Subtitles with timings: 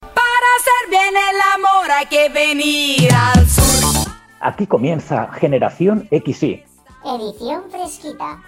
[0.00, 4.12] para hacer bien el amor hay que venir al sur.
[4.40, 6.64] Aquí comienza Generación XY.
[7.04, 8.42] Edición fresquita.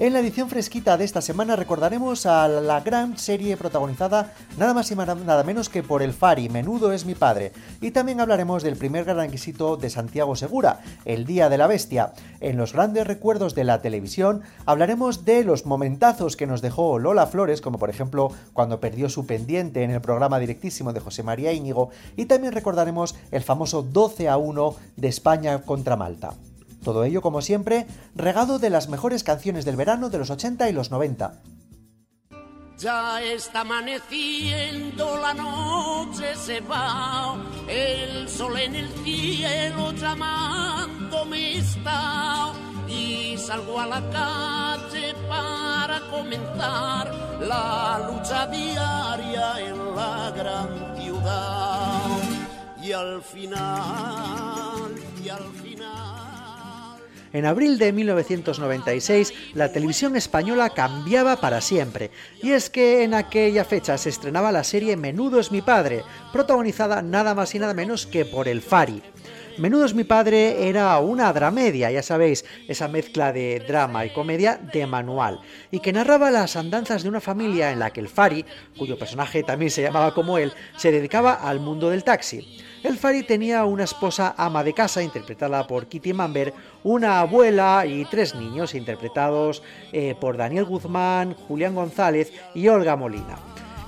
[0.00, 4.92] En la edición fresquita de esta semana recordaremos a la gran serie protagonizada nada más
[4.92, 7.50] y nada menos que por el Fari, Menudo es mi padre.
[7.80, 12.12] Y también hablaremos del primer gran requisito de Santiago Segura, El Día de la Bestia.
[12.38, 17.26] En los grandes recuerdos de la televisión hablaremos de los momentazos que nos dejó Lola
[17.26, 21.52] Flores, como por ejemplo cuando perdió su pendiente en el programa directísimo de José María
[21.52, 26.34] Íñigo, y también recordaremos el famoso 12 a 1 de España contra Malta.
[26.82, 30.72] Todo ello, como siempre, regado de las mejores canciones del verano de los 80 y
[30.72, 31.42] los 90.
[32.78, 37.36] Ya está amaneciendo, la noche se va,
[37.66, 42.52] el sol en el cielo llamándome está
[42.88, 52.18] y salgo a la calle para comenzar la lucha diaria en la gran ciudad.
[52.80, 55.67] Y al final, y al final.
[57.32, 62.10] En abril de 1996, la televisión española cambiaba para siempre,
[62.42, 67.02] y es que en aquella fecha se estrenaba la serie Menudo es mi padre, protagonizada
[67.02, 69.02] nada más y nada menos que por el Fari.
[69.58, 74.56] Menudo es mi padre era una dramedia, ya sabéis, esa mezcla de drama y comedia
[74.56, 75.40] de manual,
[75.70, 78.44] y que narraba las andanzas de una familia en la que el Fari,
[78.78, 82.46] cuyo personaje también se llamaba como él, se dedicaba al mundo del taxi.
[82.84, 88.04] El Fari tenía una esposa ama de casa, interpretada por Kitty Mamber, una abuela y
[88.04, 93.36] tres niños, interpretados eh, por Daniel Guzmán, Julián González y Olga Molina.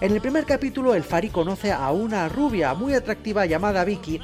[0.01, 4.21] En el primer capítulo, el Fari conoce a una rubia muy atractiva llamada Vicky,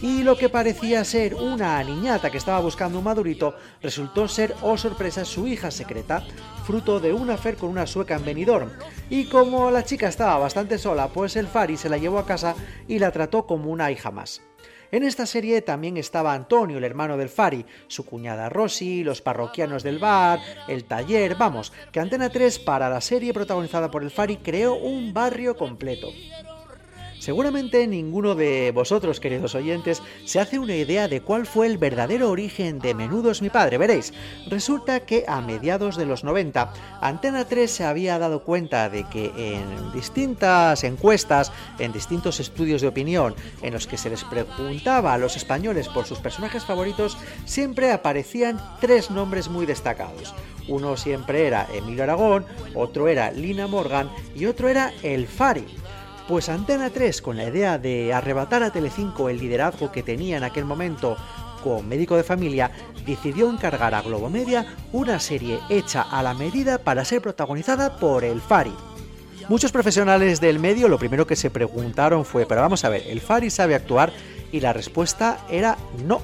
[0.00, 4.76] y lo que parecía ser una niñata que estaba buscando un madurito resultó ser, oh
[4.76, 6.22] sorpresa, su hija secreta,
[6.64, 8.70] fruto de un afer con una sueca en Benidorm.
[9.10, 12.54] Y como la chica estaba bastante sola, pues el Fari se la llevó a casa
[12.86, 14.42] y la trató como una hija más.
[14.90, 19.82] En esta serie también estaba Antonio, el hermano del Fari, su cuñada Rosy, los parroquianos
[19.82, 24.38] del bar, el taller, vamos, que Antena 3 para la serie protagonizada por el Fari
[24.38, 26.08] creó un barrio completo.
[27.18, 32.30] Seguramente ninguno de vosotros, queridos oyentes, se hace una idea de cuál fue el verdadero
[32.30, 33.76] origen de Menudos mi padre.
[33.76, 34.12] Veréis,
[34.48, 39.32] resulta que a mediados de los 90, Antena 3 se había dado cuenta de que
[39.36, 45.18] en distintas encuestas, en distintos estudios de opinión, en los que se les preguntaba a
[45.18, 50.34] los españoles por sus personajes favoritos, siempre aparecían tres nombres muy destacados.
[50.68, 55.66] Uno siempre era Emilio Aragón, otro era Lina Morgan y otro era El Fari.
[56.28, 60.44] Pues Antena 3, con la idea de arrebatar a Telecinco el liderazgo que tenía en
[60.44, 61.16] aquel momento
[61.64, 62.70] con médico de familia,
[63.06, 68.42] decidió encargar a Globomedia una serie hecha a la medida para ser protagonizada por el
[68.42, 68.74] Fari.
[69.48, 73.22] Muchos profesionales del medio lo primero que se preguntaron fue, pero vamos a ver, ¿el
[73.22, 74.12] Fari sabe actuar?
[74.52, 76.20] Y la respuesta era no.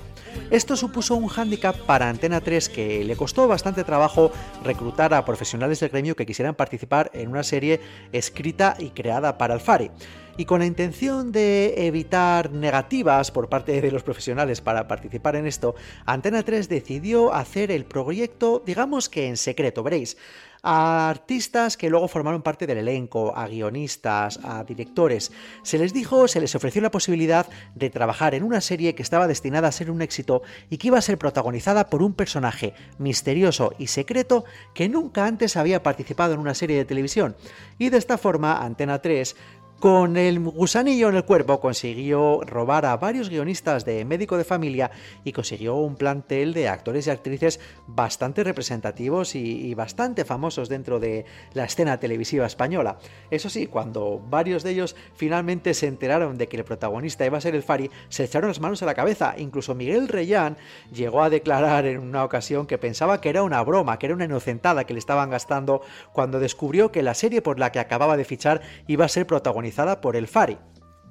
[0.51, 4.31] Esto supuso un hándicap para Antena 3 que le costó bastante trabajo
[4.63, 7.81] reclutar a profesionales del gremio que quisieran participar en una serie
[8.13, 9.91] escrita y creada para el Fari
[10.37, 15.47] y con la intención de evitar negativas por parte de los profesionales para participar en
[15.47, 15.75] esto,
[16.07, 20.17] Antena 3 decidió hacer el proyecto, digamos que en secreto, veréis
[20.65, 25.31] a artistas que luego formaron parte del elenco, a guionistas, a directores.
[25.63, 29.29] Se les dijo, se les ofreció la posibilidad de trabajar en una serie que estaba
[29.29, 33.75] destinada a ser un éxito y que iba a ser protagonizada por un personaje misterioso
[33.79, 37.37] y secreto que nunca antes había participado en una serie de televisión.
[37.79, 39.37] Y de esta forma, Antena 3
[39.81, 44.91] con el gusanillo en el cuerpo consiguió robar a varios guionistas de médico de familia
[45.25, 51.27] y consiguió un plantel de actores y actrices bastante representativos y, bastante famosos dentro de
[51.53, 52.99] la escena televisiva española.
[53.31, 57.43] Eso sí, cuando varios de ellos finalmente se enteraron de que el protagonista iba a
[57.43, 59.35] ser el Fari, se echaron las manos a la cabeza.
[59.37, 60.57] Incluso Miguel Reyán
[60.93, 64.25] llegó a declarar en una ocasión que pensaba que era una broma, que era una
[64.25, 65.83] inocentada que le estaban gastando
[66.13, 69.74] cuando descubrió que la serie por la que acababa de fichar iba a ser protagonizada
[70.01, 70.57] por el Fari.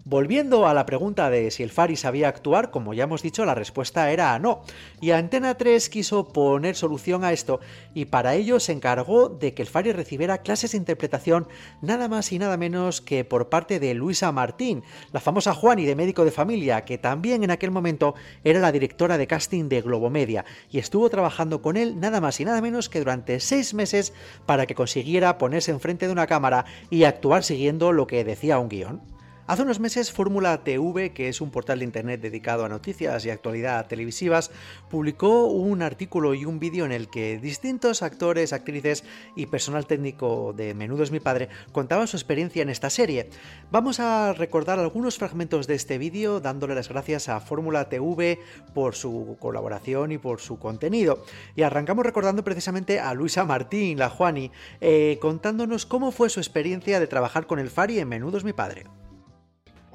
[0.05, 3.55] Volviendo a la pregunta de si el Fari sabía actuar, como ya hemos dicho, la
[3.55, 4.63] respuesta era no.
[4.99, 7.61] Y Antena 3 quiso poner solución a esto
[7.93, 11.47] y para ello se encargó de que el Fari recibiera clases de interpretación
[11.81, 14.83] nada más y nada menos que por parte de Luisa Martín,
[15.13, 18.13] la famosa Juani de médico de familia, que también en aquel momento
[18.43, 22.45] era la directora de casting de Globomedia y estuvo trabajando con él nada más y
[22.45, 24.11] nada menos que durante seis meses
[24.45, 28.67] para que consiguiera ponerse enfrente de una cámara y actuar siguiendo lo que decía un
[28.67, 29.12] guion.
[29.53, 33.29] Hace unos meses Fórmula TV, que es un portal de internet dedicado a noticias y
[33.29, 34.49] actualidad televisivas,
[34.89, 39.03] publicó un artículo y un vídeo en el que distintos actores, actrices
[39.35, 43.29] y personal técnico de Menudo es mi padre contaban su experiencia en esta serie.
[43.69, 48.39] Vamos a recordar algunos fragmentos de este vídeo dándole las gracias a Fórmula TV
[48.73, 51.23] por su colaboración y por su contenido.
[51.55, 54.49] Y arrancamos recordando precisamente a Luisa Martín, la Juani,
[54.81, 58.53] eh, contándonos cómo fue su experiencia de trabajar con el Fari en Menudo es mi
[58.53, 58.85] padre.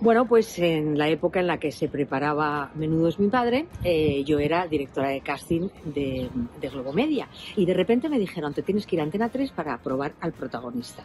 [0.00, 4.22] Bueno, pues en la época en la que se preparaba Menudo es mi padre, eh,
[4.24, 6.30] yo era directora de casting de,
[6.60, 7.28] de Globomedia.
[7.56, 10.32] Y de repente me dijeron, te tienes que ir a Antena 3 para probar al
[10.32, 11.02] protagonista.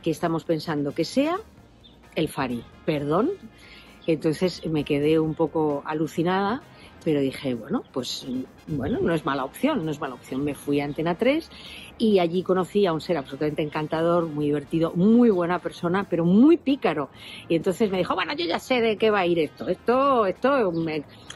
[0.00, 1.40] Que estamos pensando que sea
[2.14, 2.62] el Fari.
[2.84, 3.32] Perdón.
[4.06, 6.62] Entonces me quedé un poco alucinada,
[7.04, 8.26] pero dije, bueno, pues
[8.68, 10.44] bueno, no es mala opción, no es mala opción.
[10.44, 11.50] Me fui a Antena 3
[11.98, 16.56] y allí conocí a un ser absolutamente encantador, muy divertido, muy buena persona, pero muy
[16.56, 17.08] pícaro.
[17.48, 19.68] Y entonces me dijo, bueno, yo ya sé de qué va a ir esto.
[19.68, 20.72] Esto, esto,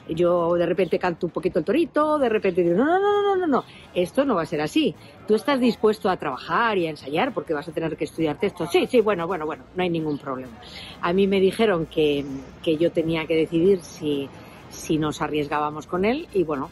[0.08, 3.36] yo de repente canto un poquito el torito, de repente digo, no, no, no, no,
[3.36, 3.64] no, no,
[3.94, 4.94] esto no va a ser así.
[5.26, 8.66] Tú estás dispuesto a trabajar y a ensayar porque vas a tener que estudiar texto.
[8.66, 10.52] Sí, sí, bueno, bueno, bueno, no hay ningún problema.
[11.00, 12.24] A mí me dijeron que,
[12.62, 14.28] que yo tenía que decidir si,
[14.68, 16.70] si nos arriesgábamos con él y bueno,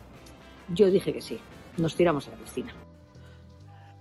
[0.74, 1.38] yo dije que sí.
[1.78, 2.87] Nos tiramos a la piscina.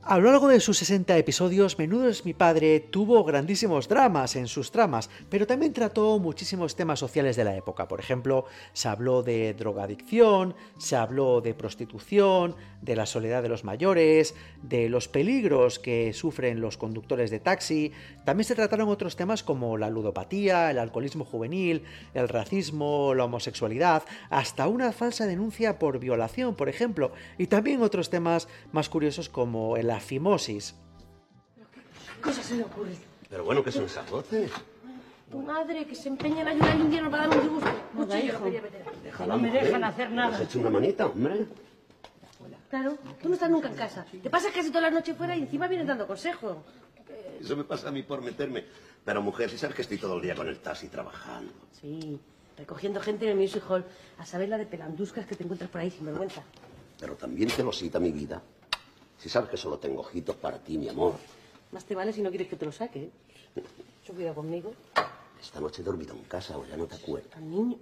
[0.10, 4.48] A lo largo de sus 60 episodios, Menudo es mi padre tuvo grandísimos dramas en
[4.48, 7.90] sus tramas, pero también trató muchísimos temas sociales de la época.
[7.90, 13.66] Por ejemplo, se habló de drogadicción, se habló de prostitución, de la soledad de los
[13.66, 17.92] mayores, de los peligros que sufren los conductores de taxi.
[18.24, 24.04] También se trataron otros temas como la ludopatía, el alcoholismo juvenil, el racismo, la homosexualidad,
[24.30, 29.76] hasta una falsa denuncia por violación, por ejemplo, y también otros temas más curiosos como
[29.76, 30.76] el la fimosis.
[32.16, 32.96] ¿Qué cosa se le ocurre?
[33.30, 34.52] Pero bueno, ¿qué son esas voces?
[35.32, 37.70] Tu madre, que se empeña en ayudar al indio, nos va a dar un disgusto.
[37.94, 38.46] Mucho hijo.
[39.04, 39.64] Déjala, No me mujer.
[39.66, 40.36] dejan hacer nada.
[40.36, 41.46] ¿Has hecho una manita, hombre?
[42.70, 44.06] Claro, tú no estás nunca en casa.
[44.22, 46.58] Te pasas casi toda la noche fuera y encima vienes dando consejos.
[47.42, 48.66] Eso me pasa a mí por meterme.
[49.04, 51.52] Pero mujer, si sabes que estoy todo el día con el taxi trabajando.
[51.82, 52.20] Sí,
[52.58, 53.84] recogiendo gente en el Music Hall.
[54.20, 56.44] A saber la de pelanduscas que te encuentras por ahí sin vergüenza.
[57.00, 58.42] Pero también te lo cita mi vida.
[59.18, 61.16] Si sabes que solo tengo ojitos para ti, mi amor.
[61.72, 63.04] Más te vale si no quieres que te lo saque.
[63.04, 63.10] ¿eh?
[64.02, 64.74] Mucho cuidado conmigo.
[65.42, 67.40] Esta noche he dormido en casa o ya no te acuerdas.
[67.42, 67.78] Niño.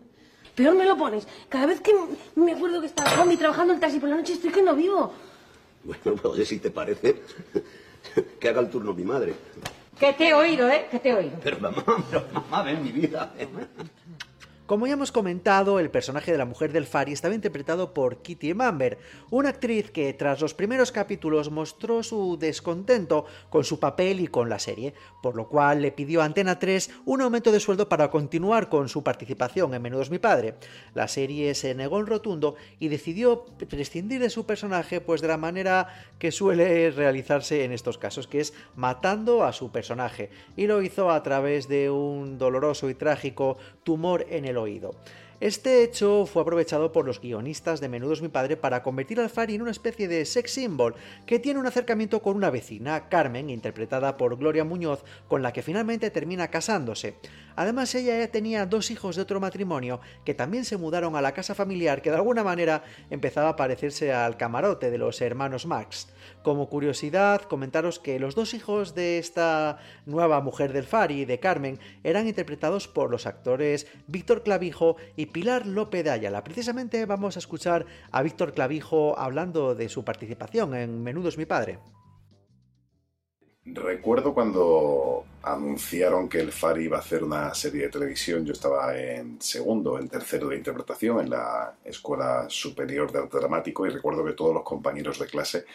[0.56, 1.28] Peor me lo pones.
[1.50, 1.94] Cada vez que
[2.36, 5.12] me acuerdo que estaba Juanmi trabajando en taxi por la noche estoy que no vivo.
[5.84, 7.22] Bueno, pues oye, si te parece,
[8.40, 9.36] que haga el turno mi madre.
[10.00, 10.88] Que te he oído, ¿eh?
[10.90, 11.38] Que te he oído.
[11.44, 13.34] Pero mamá, pero mamá, ven mi vida.
[14.66, 18.56] Como ya hemos comentado, el personaje de la mujer del Fari estaba interpretado por Kitty
[18.56, 18.98] Mamber,
[19.30, 24.50] una actriz que tras los primeros capítulos mostró su descontento con su papel y con
[24.50, 28.10] la serie, por lo cual le pidió a Antena 3 un aumento de sueldo para
[28.10, 30.56] continuar con su participación en Menudos mi padre.
[30.96, 35.38] La serie se negó en rotundo y decidió prescindir de su personaje pues de la
[35.38, 40.82] manera que suele realizarse en estos casos, que es matando a su personaje, y lo
[40.82, 44.96] hizo a través de un doloroso y trágico tumor en el oído.
[45.42, 49.56] Este hecho fue aprovechado por los guionistas de Menudos mi padre para convertir al Fari
[49.56, 50.96] en una especie de sex symbol
[51.26, 55.62] que tiene un acercamiento con una vecina, Carmen, interpretada por Gloria Muñoz, con la que
[55.62, 57.16] finalmente termina casándose.
[57.58, 61.34] Además, ella ya tenía dos hijos de otro matrimonio que también se mudaron a la
[61.34, 66.08] casa familiar que de alguna manera empezaba a parecerse al camarote de los hermanos Max.
[66.46, 71.80] Como curiosidad, comentaros que los dos hijos de esta nueva mujer del Fari, de Carmen,
[72.04, 76.44] eran interpretados por los actores Víctor Clavijo y Pilar López de Ayala.
[76.44, 81.80] Precisamente vamos a escuchar a Víctor Clavijo hablando de su participación en Menudos mi padre.
[83.66, 88.96] Recuerdo cuando anunciaron que el Fari iba a hacer una serie de televisión, yo estaba
[88.96, 94.24] en segundo, en tercero de interpretación en la Escuela Superior de Arte Dramático y recuerdo
[94.24, 95.66] que todos los compañeros de clase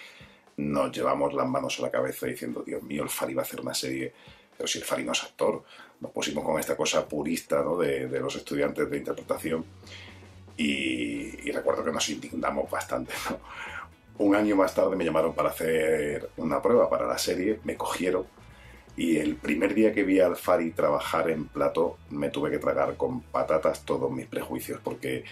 [0.56, 3.60] nos llevamos las manos a la cabeza diciendo, Dios mío, el Fari va a hacer
[3.60, 4.12] una serie,
[4.56, 5.62] pero si el Fari no es actor,
[6.00, 7.76] nos pusimos con esta cosa purista ¿no?
[7.76, 9.64] de, de, los estudiantes de interpretación
[10.56, 13.12] y, y, recuerdo que nos indignamos bastante.
[13.30, 13.38] ¿no?
[14.18, 18.26] Un año más tarde me llamaron para hacer una prueba para la serie, me cogieron
[18.96, 22.96] y el primer día que vi al Fari trabajar en plato me tuve que tragar
[22.96, 25.24] con patatas todos mis prejuicios porque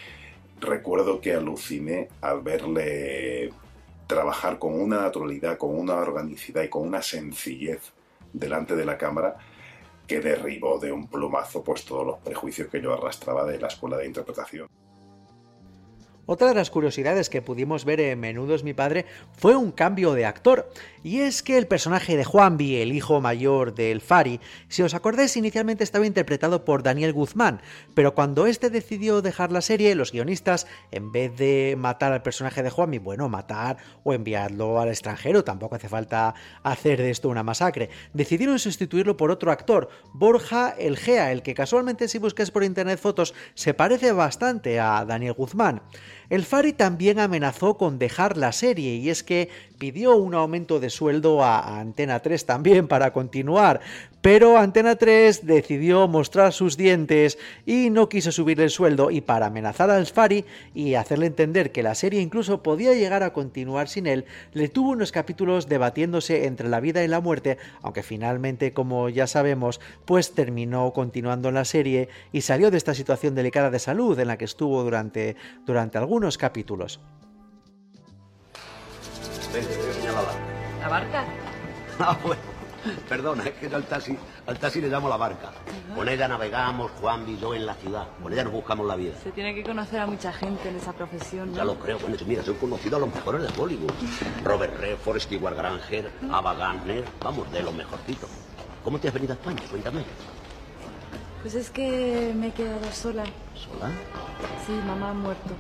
[0.61, 3.53] recuerdo que aluciné al verle
[4.09, 7.93] trabajar con una naturalidad, con una organicidad y con una sencillez
[8.33, 9.37] delante de la cámara
[10.07, 13.99] que derribó de un plumazo pues todos los prejuicios que yo arrastraba de la escuela
[13.99, 14.67] de interpretación.
[16.31, 19.07] Otra de las curiosidades que pudimos ver en Menudos mi padre
[19.39, 20.71] fue un cambio de actor,
[21.03, 25.39] y es que el personaje de Juanvi, el hijo mayor del Fari, si os acordáis
[25.39, 27.63] inicialmente estaba interpretado por Daniel Guzmán,
[27.95, 32.63] pero cuando este decidió dejar la serie, los guionistas, en vez de matar al personaje
[32.63, 37.43] de Juanvi, bueno, matar o enviarlo al extranjero, tampoco hace falta hacer de esto una
[37.43, 43.01] masacre, decidieron sustituirlo por otro actor, Borja Elgea, el que casualmente si buscas por internet
[43.01, 45.81] fotos se parece bastante a Daniel Guzmán.
[46.31, 50.91] El Fari también amenazó con dejar la serie y es que pidió un aumento de
[50.91, 53.81] sueldo a Antena 3 también para continuar,
[54.21, 59.47] pero Antena 3 decidió mostrar sus dientes y no quiso subirle el sueldo y para
[59.47, 60.45] amenazar al Fari
[60.75, 64.91] y hacerle entender que la serie incluso podía llegar a continuar sin él, le tuvo
[64.91, 70.33] unos capítulos debatiéndose entre la vida y la muerte, aunque finalmente, como ya sabemos, pues
[70.35, 74.39] terminó continuando en la serie y salió de esta situación delicada de salud en la
[74.39, 77.01] que estuvo durante, durante algunos capítulos.
[79.53, 79.65] Ven,
[80.05, 80.39] la barca.
[80.81, 81.25] ¿La barca?
[81.99, 82.58] Ah, bueno.
[83.09, 84.17] Perdona, es que al taxi,
[84.47, 85.51] al taxi le llamo la barca.
[85.95, 88.07] Con ella navegamos, Juan y yo en la ciudad.
[88.23, 89.15] Con ella nos buscamos la vida.
[89.23, 91.57] Se tiene que conocer a mucha gente en esa profesión, ¿no?
[91.57, 91.99] Ya lo creo.
[91.99, 93.91] Bueno, mira, soy conocido a los mejores de Hollywood.
[94.45, 97.05] Robert Redford, Stewart Granger, Ava Gardner.
[97.23, 98.31] Vamos, de los mejorcitos.
[98.85, 99.63] ¿Cómo te has venido a España?
[99.71, 100.03] Cuéntame.
[101.43, 103.25] Pues es que me he quedado sola.
[103.55, 103.91] ¿Sola?
[104.67, 105.55] Sí, mamá ha muerto.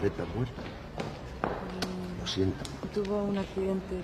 [0.00, 0.62] Greta muerta.
[2.20, 4.00] Lo siento, Tuvo un accidente.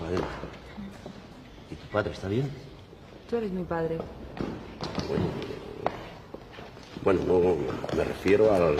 [0.00, 0.20] Rafael.
[1.70, 2.50] ¿Y tu padre está bien?
[3.28, 3.98] Tú eres mi padre.
[5.08, 5.24] Bueno,
[7.04, 8.76] bueno, no, me refiero al,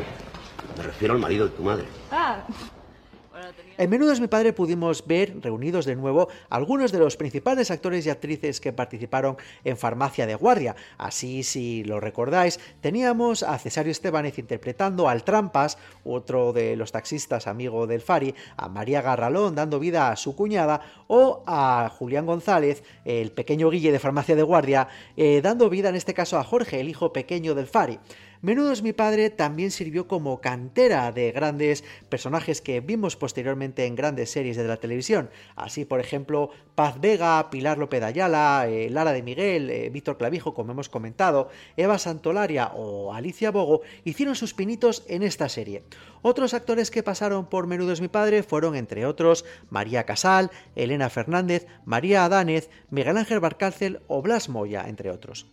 [0.77, 1.85] me refiero al marido de tu madre.
[2.11, 2.45] Ah,
[3.77, 8.11] En Menudos mi padre pudimos ver reunidos de nuevo algunos de los principales actores y
[8.11, 10.75] actrices que participaron en Farmacia de Guardia.
[10.97, 17.47] Así, si lo recordáis, teníamos a Cesario Estebanez interpretando al Trampas, otro de los taxistas
[17.47, 22.83] amigo del Fari, a María Garralón dando vida a su cuñada, o a Julián González,
[23.05, 26.81] el pequeño Guille de Farmacia de Guardia, eh, dando vida en este caso a Jorge,
[26.81, 28.01] el hijo pequeño del Fari.
[28.41, 33.97] Menudo es mi padre también sirvió como cantera de grandes personajes que vimos posteriormente en
[33.97, 35.29] grandes series de la televisión.
[35.57, 40.55] Así, por ejemplo, Paz Vega, Pilar López Ayala, eh, Lara de Miguel, eh, Víctor Clavijo,
[40.55, 45.83] como hemos comentado, Eva Santolaria o Alicia Bogo hicieron sus pinitos en esta serie.
[46.23, 51.11] Otros actores que pasaron por Menudo es mi padre fueron, entre otros, María Casal, Elena
[51.11, 55.49] Fernández, María Adánez, Miguel Ángel Barcárcel o Blas Moya, entre otros.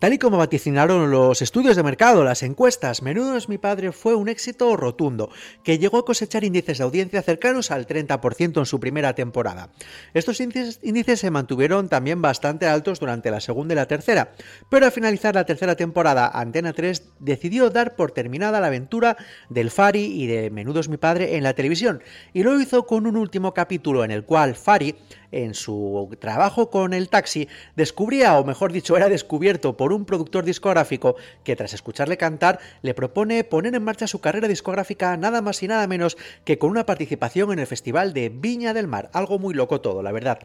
[0.00, 4.14] Tal y como vaticinaron los estudios de mercado, las encuestas, Menudo es mi padre fue
[4.14, 5.28] un éxito rotundo,
[5.62, 9.68] que llegó a cosechar índices de audiencia cercanos al 30% en su primera temporada.
[10.14, 14.32] Estos índices, se mantuvieron también bastante altos durante la segunda y la tercera,
[14.70, 19.18] pero al finalizar la tercera temporada, Antena 3 decidió dar por terminada la aventura
[19.50, 22.02] del Fari y de Menudo es mi padre en la televisión,
[22.32, 24.96] y lo hizo con un último capítulo en el cual Fari
[25.32, 30.44] en su trabajo con el taxi, descubría, o mejor dicho, era descubierto por un productor
[30.44, 35.62] discográfico que tras escucharle cantar le propone poner en marcha su carrera discográfica nada más
[35.62, 39.10] y nada menos que con una participación en el Festival de Viña del Mar.
[39.12, 40.40] Algo muy loco todo, la verdad.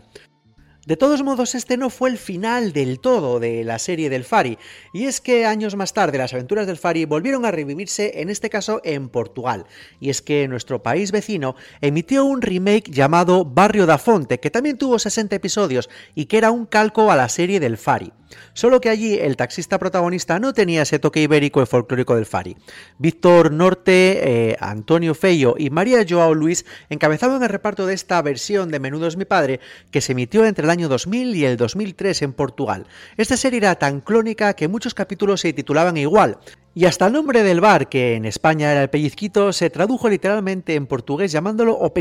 [0.86, 4.60] De todos modos, este no fue el final del todo de la serie del Fari,
[4.94, 8.52] y es que años más tarde las aventuras del Fari volvieron a revivirse, en este
[8.52, 9.66] caso en Portugal,
[10.00, 14.78] y es que nuestro país vecino emitió un remake llamado Barrio da Fonte, que también
[14.78, 18.14] tuvo 60 episodios y que era un calco a la serie del Fari.
[18.54, 22.56] Solo que allí el taxista protagonista no tenía ese toque ibérico y folclórico del Fari.
[22.98, 28.70] Víctor Norte, eh, Antonio Feio y María Joao Luis encabezaban el reparto de esta versión
[28.72, 29.60] de Menudo es mi padre
[29.92, 32.88] que se emitió entre el año 2000 y el 2003 en Portugal.
[33.18, 36.38] Esta serie era tan clónica que muchos capítulos se titulaban igual.
[36.78, 40.76] Y hasta el nombre del bar, que en España era el pellizquito, se tradujo literalmente
[40.76, 41.94] en portugués llamándolo o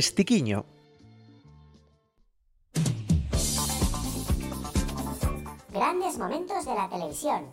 [6.19, 7.45] Momentos de la televisión.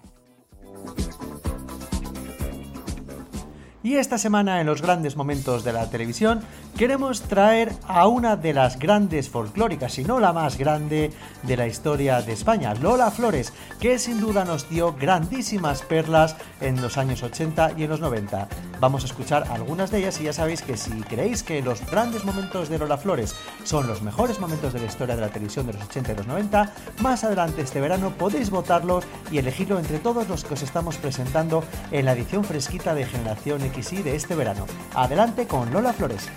[3.83, 6.41] Y esta semana en los grandes momentos de la televisión
[6.77, 11.11] queremos traer a una de las grandes folclóricas, si no la más grande
[11.41, 16.79] de la historia de España, Lola Flores, que sin duda nos dio grandísimas perlas en
[16.79, 18.47] los años 80 y en los 90.
[18.79, 22.23] Vamos a escuchar algunas de ellas y ya sabéis que si creéis que los grandes
[22.23, 25.73] momentos de Lola Flores son los mejores momentos de la historia de la televisión de
[25.73, 30.27] los 80 y los 90, más adelante este verano podéis votarlos y elegirlo entre todos
[30.29, 34.65] los que os estamos presentando en la edición fresquita de Generación XY de este verano.
[34.93, 36.29] Adelante con Lola Flores.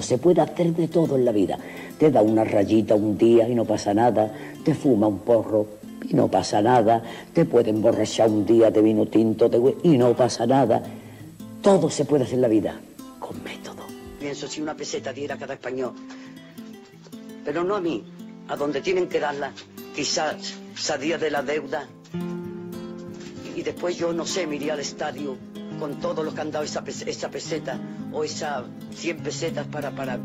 [0.00, 1.58] Se puede hacer de todo en la vida.
[1.98, 4.32] Te da una rayita un día y no pasa nada.
[4.64, 5.66] Te fuma un porro
[6.08, 7.02] y no pasa nada.
[7.34, 9.50] Te puede emborrachar un día de vino tinto
[9.82, 10.82] y no pasa nada.
[11.60, 12.80] Todo se puede hacer en la vida
[13.18, 13.84] con método.
[14.18, 15.92] Pienso si una peseta diera cada español.
[17.44, 18.04] Pero no a mí,
[18.48, 19.52] a donde tienen que darla.
[19.94, 21.86] Quizás salía de la deuda.
[23.58, 25.36] Y después yo no sé, me iría al estadio
[25.80, 27.76] con todo lo que han dado esa, esa peseta
[28.12, 28.62] o esas
[28.94, 30.20] 100 pesetas para, para,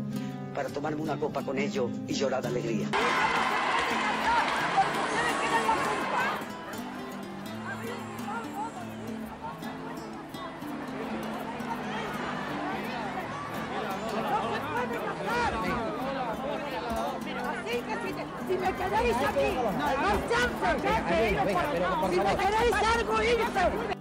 [0.54, 2.86] para tomarme una copa con ellos y llorar de alegría.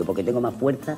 [0.06, 0.98] Porque tengo más fuerza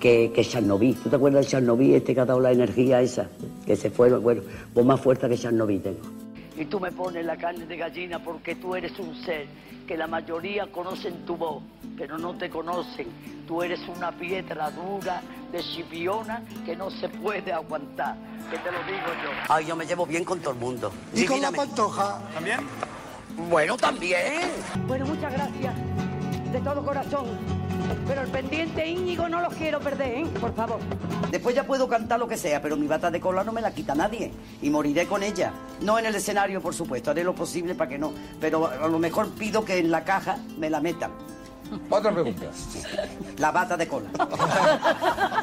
[0.00, 0.96] que, que Chernobyl.
[0.96, 3.28] ¿Tú te acuerdas de Chernobyl, este que ha dado la energía esa?
[3.66, 4.42] Que se fue, bueno,
[4.72, 6.00] pues más fuerza que Chernobyl tengo.
[6.56, 9.46] Y tú me pones la carne de gallina porque tú eres un ser
[9.86, 11.62] que la mayoría conocen tu voz,
[11.96, 13.08] pero no te conocen.
[13.46, 15.20] Tú eres una piedra dura
[15.52, 18.16] de chipiona que no se puede aguantar.
[18.50, 19.30] Que te lo digo yo.
[19.48, 20.92] Ay, yo me llevo bien con todo el mundo.
[21.14, 22.20] ¿Y con la pantoja?
[22.34, 22.60] ¿También?
[23.36, 24.50] Bueno, también.
[24.86, 25.74] Bueno, muchas gracias.
[26.52, 27.26] De todo corazón.
[28.06, 30.26] Pero el pendiente Íñigo no lo quiero perder, ¿eh?
[30.40, 30.78] Por favor.
[31.30, 33.74] Después ya puedo cantar lo que sea, pero mi bata de cola no me la
[33.74, 34.32] quita nadie.
[34.62, 35.52] Y moriré con ella.
[35.80, 37.10] No en el escenario, por supuesto.
[37.10, 38.12] Haré lo posible para que no.
[38.40, 41.10] Pero a lo mejor pido que en la caja me la metan.
[41.90, 42.46] Otra pregunta.
[43.38, 44.10] La bata de cola.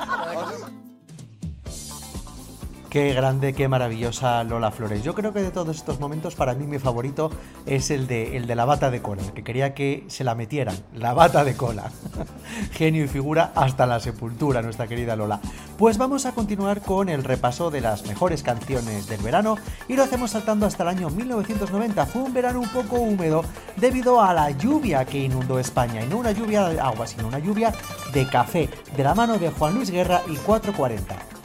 [2.91, 5.01] Qué grande, qué maravillosa Lola Flores.
[5.01, 7.31] Yo creo que de todos estos momentos, para mí mi favorito
[7.65, 10.75] es el de, el de la bata de cola, que quería que se la metieran,
[10.93, 11.89] la bata de cola.
[12.73, 15.39] Genio y figura hasta la sepultura, nuestra querida Lola.
[15.77, 19.55] Pues vamos a continuar con el repaso de las mejores canciones del verano
[19.87, 22.05] y lo hacemos saltando hasta el año 1990.
[22.07, 23.45] Fue un verano un poco húmedo
[23.77, 27.39] debido a la lluvia que inundó España, y no una lluvia de agua, sino una
[27.39, 27.71] lluvia
[28.11, 31.40] de café, de la mano de Juan Luis Guerra y 440.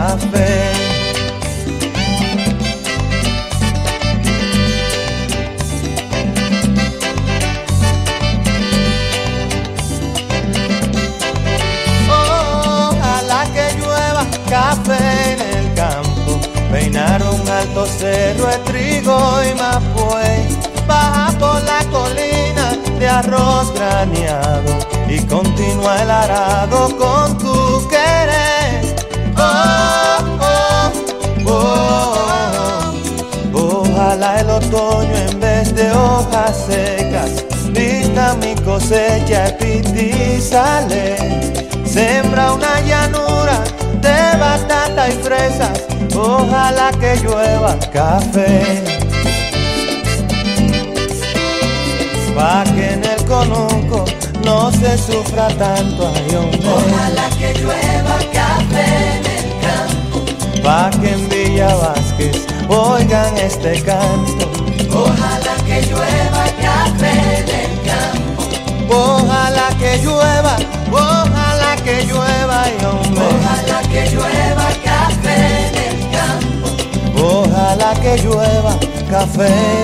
[0.00, 0.72] Café.
[12.08, 16.40] Ojalá que llueva café en el campo,
[16.72, 20.40] peinar un alto cerro de trigo y mapuey,
[20.86, 22.66] baja por la colina
[22.98, 24.72] de arroz graneado
[25.08, 27.88] y continúa el arado con tu
[34.72, 41.16] otoño en vez de hojas secas vista mi cosecha y sale.
[41.84, 43.62] Sembra una llanura
[44.00, 48.82] de batata y fresas, ojalá que llueva café.
[52.34, 54.04] Pa' que en el conuco
[54.44, 56.68] no se sufra tanto, hombre.
[56.68, 57.89] Ojalá que llueva
[60.62, 64.50] Pa' que en Villa Vázquez oigan este canto.
[64.92, 68.42] Ojalá que llueva café en el campo.
[68.88, 70.56] Ojalá que llueva,
[70.92, 73.24] ojalá que llueva, ay hombre.
[73.24, 76.68] Ojalá que llueva café en el campo.
[77.22, 78.74] Ojalá que llueva
[79.10, 79.80] café.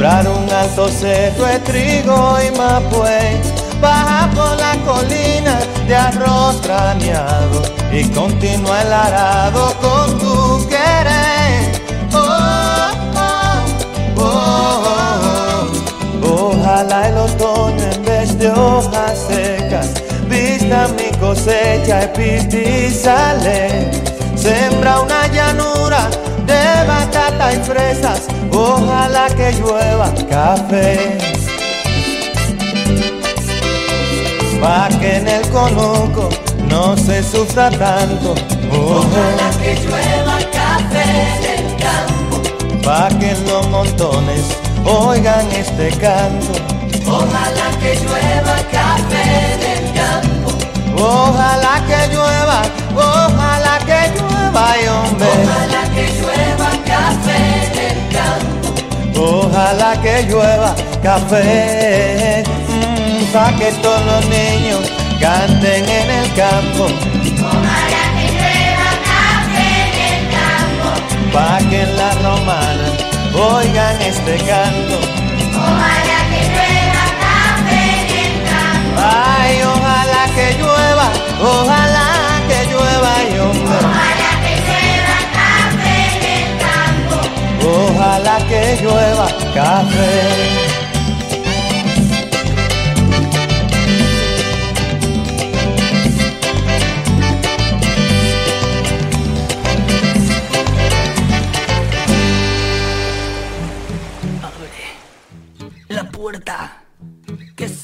[0.00, 3.38] Sembrar un alto cerro de trigo y mapuey,
[3.82, 11.82] baja por la colina de arroz graneado y continúa el arado con tu querer.
[12.14, 14.84] Oh, oh, oh,
[16.24, 16.48] oh.
[16.48, 19.90] Ojalá el otoño en vez de hojas secas
[20.30, 23.90] vista mi cosecha y sale.
[24.34, 26.08] Sembra una llanura
[26.46, 31.18] de batata y fresas, ojalá que llueva café.
[34.60, 36.28] Pa' que en el conuco
[36.68, 38.34] no se sufra tanto.
[38.70, 41.04] Ojalá que llueva café
[41.36, 42.36] en el campo.
[42.82, 44.42] Pa' que los montones
[44.84, 46.52] oigan este canto.
[47.06, 50.30] Ojalá que llueva café en el campo.
[51.02, 52.62] Ojalá que llueva,
[52.94, 55.28] ojalá que llueva, ay hombre.
[55.28, 56.19] Ojalá que llueva
[59.32, 64.80] Ojalá que llueva café, mm, pa' que todos los niños
[65.20, 66.86] canten en el campo.
[66.86, 70.88] Ojalá que llueva café en el campo.
[71.32, 72.88] Pa' que en la romana
[73.34, 74.96] oigan este canto.
[75.54, 75.99] Ojalá
[89.60, 90.60] café.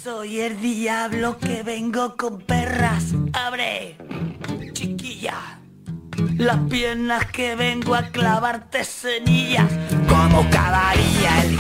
[0.07, 3.13] soy el diablo que vengo con perras.
[3.33, 3.97] Abre,
[4.73, 5.59] chiquilla.
[6.37, 9.71] Las piernas que vengo a clavarte cenillas.
[10.09, 11.56] Como cada día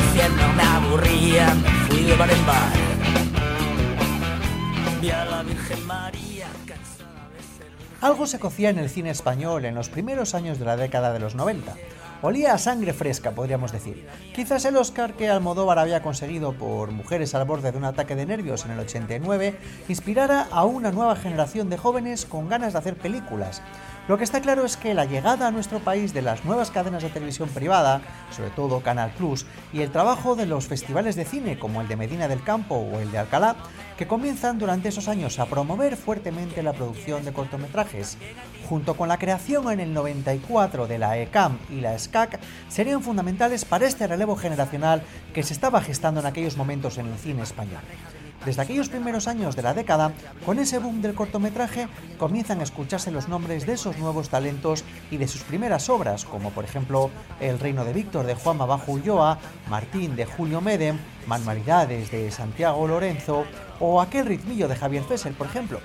[8.01, 11.21] Algo se cocía en el cine español en los primeros años de la década de
[11.21, 11.75] los 90.
[12.23, 14.07] Olía a sangre fresca, podríamos decir.
[14.35, 18.27] Quizás el Oscar que Almodóvar había conseguido por Mujeres al borde de un ataque de
[18.27, 19.59] nervios en el 89
[19.89, 23.63] inspirara a una nueva generación de jóvenes con ganas de hacer películas.
[24.09, 27.03] Lo que está claro es que la llegada a nuestro país de las nuevas cadenas
[27.03, 31.59] de televisión privada, sobre todo Canal Plus, y el trabajo de los festivales de cine
[31.59, 33.57] como el de Medina del Campo o el de Alcalá,
[33.99, 38.17] que comienzan durante esos años a promover fuertemente la producción de cortometrajes,
[38.69, 42.39] junto con la creación en el 94 de la ECAM y la SCAC,
[42.69, 45.03] serían fundamentales para este relevo generacional
[45.35, 47.83] que se estaba gestando en aquellos momentos en el cine español.
[48.45, 50.13] Desde aquellos primeros años de la década,
[50.45, 55.17] con ese boom del cortometraje, comienzan a escucharse los nombres de esos nuevos talentos y
[55.17, 59.39] de sus primeras obras, como por ejemplo El Reino de Víctor de Juan Mabajo Ulloa,
[59.69, 63.45] Martín de Julio Medem, Manualidades de Santiago Lorenzo
[63.81, 65.81] o Aquel ritmillo de Javier Fesser, por ejemplo.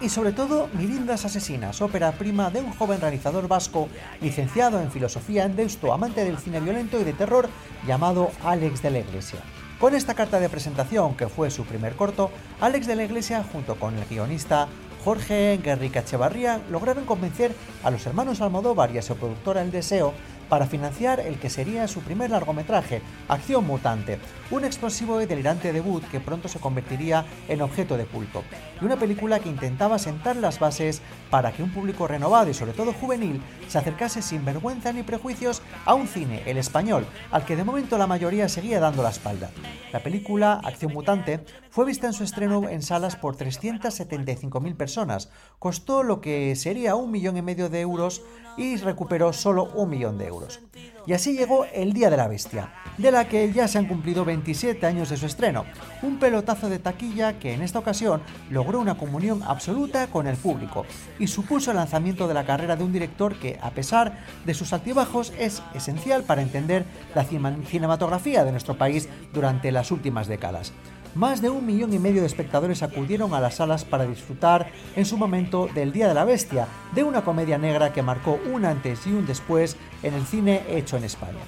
[0.00, 3.88] Y sobre todo Mirindas Asesinas, ópera prima de un joven realizador vasco
[4.20, 7.48] licenciado en filosofía en Deusto, amante del cine violento y de terror,
[7.86, 9.40] llamado Alex de la Iglesia.
[9.80, 12.30] Con esta carta de presentación, que fue su primer corto,
[12.62, 14.68] Alex de la Iglesia, junto con el guionista
[15.04, 20.14] Jorge Guerrica Echevarría, lograron convencer a los hermanos Almodóvar y a su productora El Deseo
[20.48, 24.18] para financiar el que sería su primer largometraje, Acción Mutante,
[24.50, 28.42] un explosivo y delirante debut que pronto se convertiría en objeto de culto,
[28.80, 32.72] y una película que intentaba sentar las bases para que un público renovado y sobre
[32.72, 37.56] todo juvenil se acercase sin vergüenza ni prejuicios a un cine, el español, al que
[37.56, 39.50] de momento la mayoría seguía dando la espalda.
[39.92, 46.02] La película Acción Mutante fue vista en su estreno en salas por 375.000 personas, costó
[46.02, 48.22] lo que sería un millón y medio de euros
[48.56, 50.60] y recuperó solo un millón de euros.
[51.06, 54.24] Y así llegó El Día de la Bestia, de la que ya se han cumplido
[54.24, 55.64] 27 años de su estreno,
[56.02, 60.84] un pelotazo de taquilla que en esta ocasión logró una comunión absoluta con el público
[61.20, 64.72] y supuso el lanzamiento de la carrera de un director que, a pesar de sus
[64.72, 70.72] altibajos, es esencial para entender la cinematografía de nuestro país durante las últimas décadas
[71.16, 75.06] más de un millón y medio de espectadores acudieron a las salas para disfrutar en
[75.06, 79.06] su momento del Día de la Bestia, de una comedia negra que marcó un antes
[79.06, 81.40] y un después en el cine hecho en España.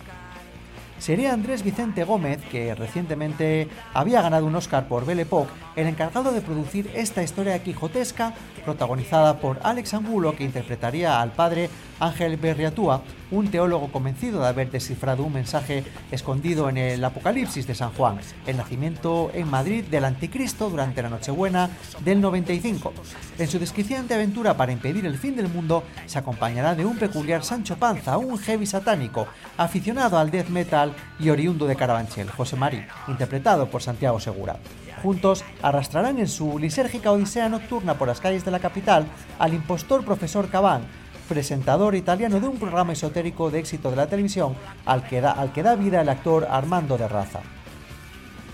[0.99, 6.33] Sería Andrés Vicente Gómez, que recientemente había ganado un Oscar por Belle Époque, el encargado
[6.33, 13.03] de producir esta historia quijotesca protagonizada por Alex Angulo, que interpretaría al padre Ángel Berriatúa,
[13.31, 18.19] un teólogo convencido de haber descifrado un mensaje escondido en el Apocalipsis de San Juan,
[18.47, 21.71] el nacimiento en Madrid del Anticristo durante la Nochebuena
[22.05, 22.93] del 95.
[23.39, 27.45] En su desquiciante aventura para impedir el fin del mundo, se acompañará de un peculiar
[27.45, 32.85] Sancho Panza, un heavy satánico, aficionado al death metal y oriundo de Carabanchel, José Marí,
[33.09, 34.57] interpretado por Santiago Segura.
[35.03, 39.07] Juntos arrastrarán en su lisérgica odisea nocturna por las calles de la capital
[39.39, 40.83] al impostor profesor Cabán,
[41.29, 46.01] presentador italiano de un programa esotérico de éxito de la televisión al que da, vida
[46.01, 47.41] el actor Armando de Raza.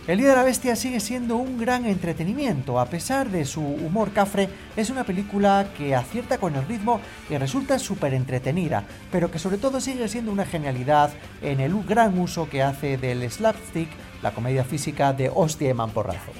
[0.07, 4.13] El Día de la Bestia sigue siendo un gran entretenimiento, a pesar de su humor
[4.13, 9.39] cafre, es una película que acierta con el ritmo y resulta súper entretenida, pero que
[9.39, 11.11] sobre todo sigue siendo una genialidad
[11.41, 13.89] en el gran uso que hace del slapstick,
[14.23, 16.33] la comedia física de hostia y mamporrazo.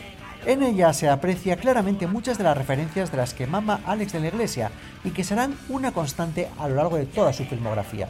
[0.47, 4.21] En ella se aprecia claramente muchas de las referencias de las que mama Alex de
[4.21, 4.71] la Iglesia
[5.03, 8.09] y que serán una constante a lo largo de toda su filmografía.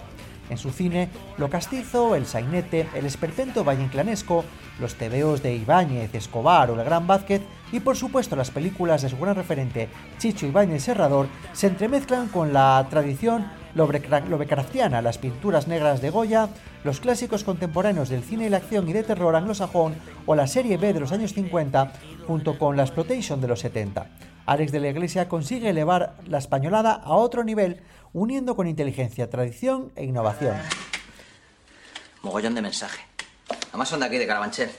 [0.51, 4.45] En su cine, lo castizo, el sainete, el esperpento valleinclanesco,
[4.81, 7.41] los tebeos de Ibáñez, Escobar o el Gran Vázquez
[7.73, 12.53] y por supuesto las películas de su gran referente Chicho Ibáñez Serrador se entremezclan con
[12.53, 16.49] la tradición lovecraftiana, las pinturas negras de Goya,
[16.85, 19.95] los clásicos contemporáneos del cine y la acción y de terror anglosajón
[20.27, 21.93] o la serie B de los años 50
[22.27, 24.07] junto con la exploitation de los 70.
[24.47, 27.81] Alex de la Iglesia consigue elevar la españolada a otro nivel
[28.13, 30.57] uniendo con inteligencia, tradición e innovación.
[32.23, 33.03] Mogollón de mensaje.
[33.71, 34.71] Además son de aquí, de Carabanchel.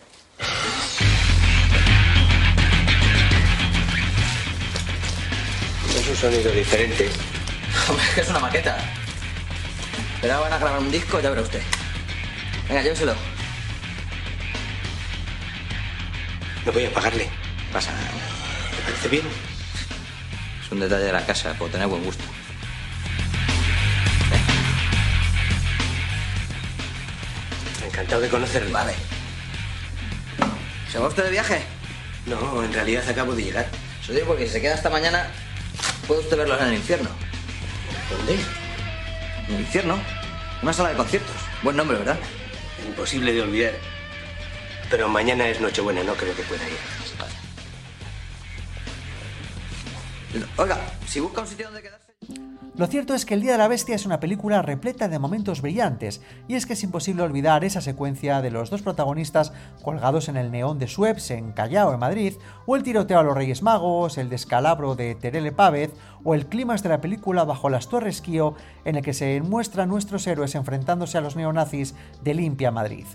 [5.95, 7.09] Es un sonido diferente.
[7.89, 8.77] Hombre, que es una maqueta.
[10.21, 11.61] Pero ahora van a grabar un disco, ya verá usted.
[12.67, 13.34] Venga, lléveselo.
[16.65, 17.29] No voy a pagarle.
[17.71, 17.91] Pasa.
[17.91, 19.23] ¿Me parece bien?
[20.63, 22.23] Es un detalle de la casa, por tener buen gusto.
[27.85, 28.71] Encantado de conocerle.
[28.71, 28.93] Vale.
[30.91, 31.61] ¿Se va usted de viaje?
[32.25, 33.67] No, en realidad acabo de llegar.
[34.01, 35.27] Se lo digo porque si se queda hasta mañana,
[36.07, 37.09] puede usted verlos en el infierno.
[38.09, 38.39] ¿Dónde?
[39.47, 39.99] En el infierno.
[40.63, 41.35] Una sala de conciertos.
[41.61, 42.17] Buen nombre, ¿verdad?
[42.87, 43.94] Imposible de olvidar.
[44.89, 46.77] Pero mañana es Nochebuena, no creo que pueda ir.
[50.57, 52.13] Oiga, si busca un sitio donde quedarse...
[52.77, 55.61] Lo cierto es que El Día de la Bestia es una película repleta de momentos
[55.61, 60.35] brillantes, y es que es imposible olvidar esa secuencia de los dos protagonistas colgados en
[60.35, 62.33] el neón de Sueps en Callao, en Madrid,
[62.65, 65.93] o el tiroteo a los Reyes Magos, el descalabro de Terele Pávez,
[66.25, 69.87] o el clímax de la película Bajo las Torres Kio, en el que se muestran
[69.87, 73.05] nuestros héroes enfrentándose a los neonazis de Limpia Madrid.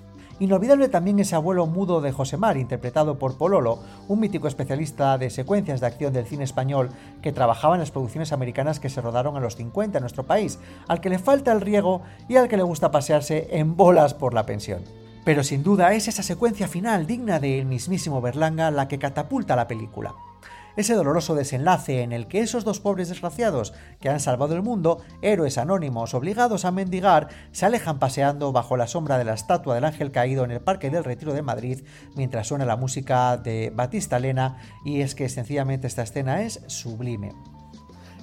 [0.41, 5.81] Inolvidable también ese abuelo mudo de Josemar, interpretado por Pololo, un mítico especialista de secuencias
[5.81, 6.89] de acción del cine español
[7.21, 10.59] que trabajaba en las producciones americanas que se rodaron a los 50 en nuestro país,
[10.89, 14.33] al que le falta el riego y al que le gusta pasearse en bolas por
[14.33, 14.83] la pensión.
[15.27, 19.69] Pero sin duda es esa secuencia final digna del mismísimo Berlanga la que catapulta la
[19.69, 20.15] película.
[20.81, 25.03] Ese doloroso desenlace en el que esos dos pobres desgraciados que han salvado el mundo,
[25.21, 29.85] héroes anónimos obligados a mendigar, se alejan paseando bajo la sombra de la estatua del
[29.85, 31.83] ángel caído en el Parque del Retiro de Madrid
[32.17, 37.35] mientras suena la música de Batista Lena y es que sencillamente esta escena es sublime.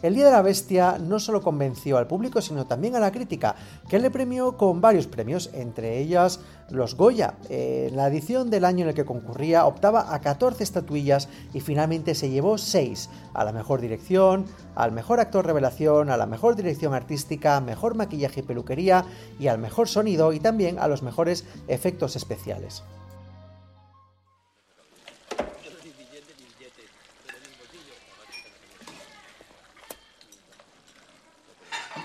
[0.03, 3.55] El Día de la Bestia no solo convenció al público, sino también a la crítica,
[3.89, 7.33] que le premió con varios premios, entre ellas los Goya.
[7.49, 12.13] En la edición del año en el que concurría optaba a 14 estatuillas y finalmente
[12.13, 16.93] se llevó 6, a la mejor dirección, al mejor actor revelación, a la mejor dirección
[16.93, 19.05] artística, mejor maquillaje y peluquería
[19.39, 22.83] y al mejor sonido y también a los mejores efectos especiales.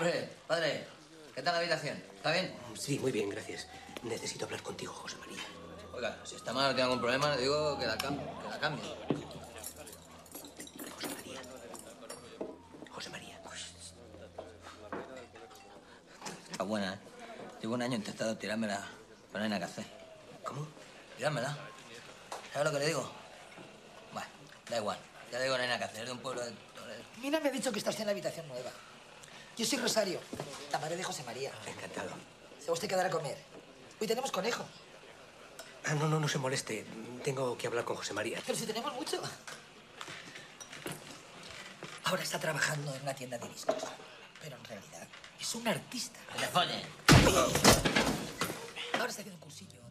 [0.03, 0.85] Hombre, padre,
[1.33, 1.95] ¿qué tal la habitación?
[2.13, 2.53] ¿Está bien?
[2.77, 3.69] Sí, muy bien, gracias.
[4.01, 5.41] Necesito hablar contigo, José María.
[5.93, 8.59] Oiga, si está mal, no tiene algún problema, le digo que la, cam que la
[8.59, 8.83] cambie.
[10.91, 11.39] José María.
[12.91, 13.39] José María.
[16.51, 16.99] Está buena, ¿eh?
[17.61, 18.85] Llevo un año intentando tirármela,
[19.31, 19.85] pero no hay nada que hacer.
[20.43, 20.67] ¿Cómo?
[21.15, 21.57] Tirármela.
[22.51, 23.09] ¿Sabes lo que le digo?
[24.11, 24.27] Bueno,
[24.69, 24.97] da igual.
[25.31, 26.01] Ya le digo, no hay nada que hacer.
[26.01, 26.51] Es de un pueblo de...
[27.21, 28.69] Mina me ha dicho que estás en la habitación nueva.
[29.57, 30.19] Yo soy Rosario,
[30.71, 31.51] la madre de José María.
[31.67, 32.09] Encantado.
[32.59, 33.37] Se va usted a quedar a comer.
[33.99, 34.65] Hoy tenemos conejo.
[35.85, 36.85] Ah, no, no, no se moleste.
[37.23, 38.39] Tengo que hablar con José María.
[38.45, 39.21] Pero si tenemos mucho.
[42.05, 43.75] Ahora está trabajando en una tienda de discos.
[44.41, 45.07] Pero en realidad
[45.39, 46.19] es un artista.
[46.33, 46.81] ¡Que le follen!
[48.93, 49.82] Ahora está haciendo un cursillo.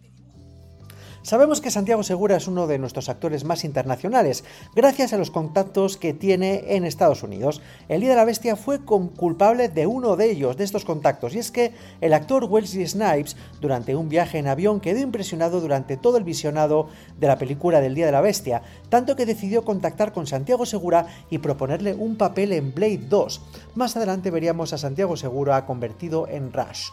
[1.22, 4.42] Sabemos que Santiago Segura es uno de nuestros actores más internacionales,
[4.74, 7.62] gracias a los contactos que tiene en Estados Unidos.
[7.88, 11.38] El Día de la Bestia fue culpable de uno de ellos, de estos contactos, y
[11.38, 16.16] es que el actor Wesley Snipes, durante un viaje en avión, quedó impresionado durante todo
[16.16, 16.88] el visionado
[17.20, 21.06] de la película del Día de la Bestia, tanto que decidió contactar con Santiago Segura
[21.30, 23.40] y proponerle un papel en Blade 2.
[23.76, 26.90] Más adelante veríamos a Santiago Segura convertido en Rush.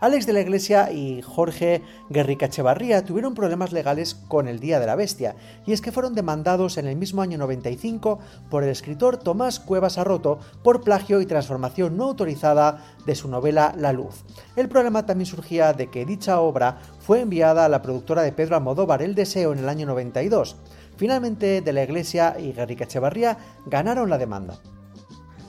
[0.00, 4.86] Alex de la Iglesia y Jorge Guerrica Echevarría tuvieron problemas legales con el Día de
[4.86, 5.34] la Bestia,
[5.66, 9.98] y es que fueron demandados en el mismo año 95 por el escritor Tomás Cuevas
[9.98, 14.24] Arroto por plagio y transformación no autorizada de su novela La Luz.
[14.54, 18.54] El problema también surgía de que dicha obra fue enviada a la productora de Pedro
[18.54, 20.56] Almodóvar El Deseo en el año 92.
[20.96, 24.60] Finalmente, de la Iglesia y Guerrica Echevarría ganaron la demanda.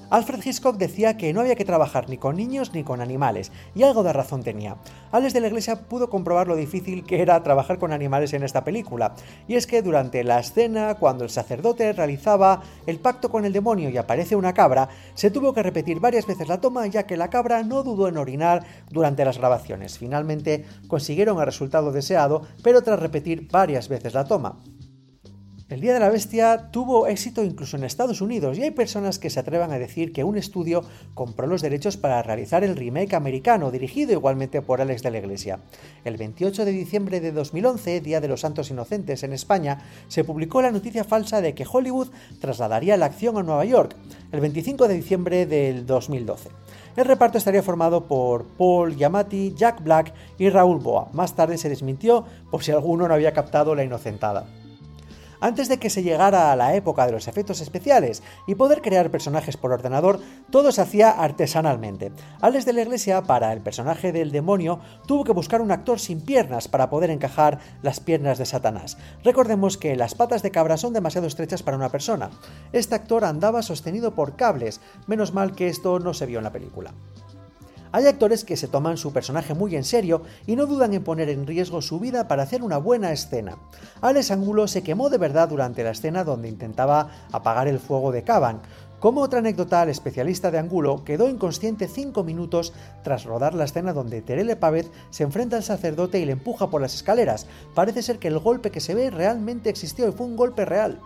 [0.09, 3.83] Alfred Hitchcock decía que no había que trabajar ni con niños ni con animales, y
[3.83, 4.77] algo de razón tenía.
[5.11, 8.63] Alex de la Iglesia pudo comprobar lo difícil que era trabajar con animales en esta
[8.63, 9.13] película,
[9.47, 13.89] y es que durante la escena, cuando el sacerdote realizaba el pacto con el demonio
[13.89, 17.29] y aparece una cabra, se tuvo que repetir varias veces la toma ya que la
[17.29, 19.99] cabra no dudó en orinar durante las grabaciones.
[19.99, 24.57] Finalmente consiguieron el resultado deseado, pero tras repetir varias veces la toma.
[25.69, 29.29] El Día de la Bestia tuvo éxito incluso en Estados Unidos y hay personas que
[29.29, 30.81] se atrevan a decir que un estudio
[31.13, 35.59] compró los derechos para realizar el remake americano, dirigido igualmente por Alex de la Iglesia.
[36.05, 40.63] El 28 de diciembre de 2011, Día de los Santos Inocentes en España, se publicó
[40.63, 42.09] la noticia falsa de que Hollywood
[42.41, 43.95] trasladaría la acción a Nueva York,
[44.31, 46.49] el 25 de diciembre del 2012.
[46.95, 51.09] El reparto estaría formado por Paul Giamatti, Jack Black y Raúl Boa.
[51.13, 54.47] Más tarde se desmintió por si alguno no había captado la inocentada
[55.41, 59.11] antes de que se llegara a la época de los efectos especiales y poder crear
[59.11, 62.11] personajes por ordenador, todo se hacía artesanalmente.
[62.41, 66.21] Alex de la Iglesia, para el personaje del demonio, tuvo que buscar un actor sin
[66.21, 68.97] piernas para poder encajar las piernas de Satanás.
[69.23, 72.29] Recordemos que las patas de cabra son demasiado estrechas para una persona.
[72.73, 76.51] Este actor andaba sostenido por cables, menos mal que esto no se vio en la
[76.51, 76.93] película.
[77.91, 81.29] Hay actores que se toman su personaje muy en serio y no dudan en poner
[81.29, 83.57] en riesgo su vida para hacer una buena escena.
[84.01, 88.23] Alex Angulo se quemó de verdad durante la escena donde intentaba apagar el fuego de
[88.23, 88.61] Caban.
[88.99, 93.93] Como otra anécdota, el especialista de Angulo quedó inconsciente 5 minutos tras rodar la escena
[93.93, 97.47] donde Terele Pavez se enfrenta al sacerdote y le empuja por las escaleras.
[97.73, 100.99] Parece ser que el golpe que se ve realmente existió y fue un golpe real.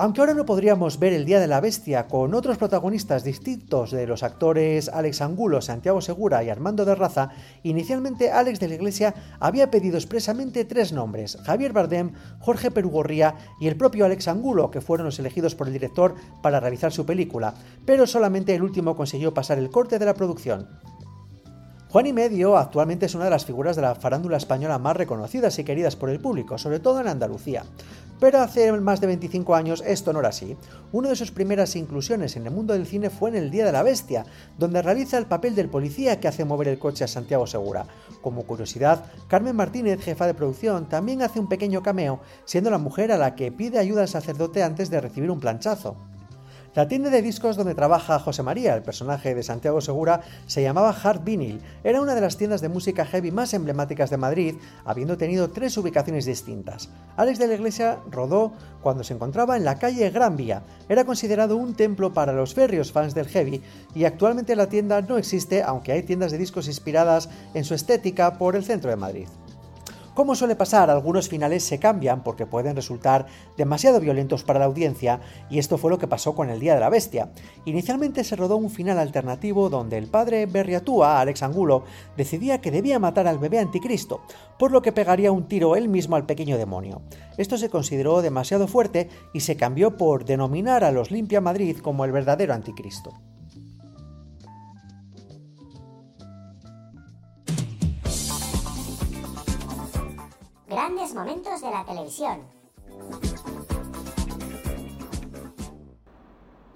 [0.00, 4.06] Aunque ahora no podríamos ver el Día de la Bestia con otros protagonistas distintos de
[4.06, 7.30] los actores Alex Angulo, Santiago Segura y Armando de Raza,
[7.64, 13.66] inicialmente Alex de la Iglesia había pedido expresamente tres nombres, Javier Bardem, Jorge Perugorría y
[13.66, 17.54] el propio Alex Angulo, que fueron los elegidos por el director para realizar su película,
[17.84, 20.68] pero solamente el último consiguió pasar el corte de la producción.
[21.90, 25.58] Juan y Medio actualmente es una de las figuras de la farándula española más reconocidas
[25.58, 27.64] y queridas por el público, sobre todo en Andalucía.
[28.20, 30.54] Pero hace más de 25 años esto no era así.
[30.92, 33.72] Una de sus primeras inclusiones en el mundo del cine fue en El Día de
[33.72, 34.26] la Bestia,
[34.58, 37.86] donde realiza el papel del policía que hace mover el coche a Santiago Segura.
[38.20, 43.12] Como curiosidad, Carmen Martínez, jefa de producción, también hace un pequeño cameo, siendo la mujer
[43.12, 45.96] a la que pide ayuda al sacerdote antes de recibir un planchazo.
[46.74, 50.90] La tienda de discos donde trabaja José María, el personaje de Santiago Segura, se llamaba
[50.90, 51.62] Hard Vinyl.
[51.82, 54.54] Era una de las tiendas de música heavy más emblemáticas de Madrid,
[54.84, 56.90] habiendo tenido tres ubicaciones distintas.
[57.16, 58.52] Alex de la Iglesia rodó
[58.82, 60.62] cuando se encontraba en la calle Gran Vía.
[60.90, 63.62] Era considerado un templo para los férreos fans del heavy
[63.94, 68.36] y actualmente la tienda no existe, aunque hay tiendas de discos inspiradas en su estética
[68.36, 69.28] por el centro de Madrid.
[70.18, 75.20] Como suele pasar, algunos finales se cambian porque pueden resultar demasiado violentos para la audiencia,
[75.48, 77.30] y esto fue lo que pasó con El Día de la Bestia.
[77.66, 81.84] Inicialmente se rodó un final alternativo donde el padre Berriatúa, Alex Angulo,
[82.16, 84.22] decidía que debía matar al bebé anticristo,
[84.58, 87.00] por lo que pegaría un tiro él mismo al pequeño demonio.
[87.36, 92.04] Esto se consideró demasiado fuerte y se cambió por denominar a los Limpia Madrid como
[92.04, 93.14] el verdadero anticristo.
[100.68, 102.42] Grandes momentos de la televisión.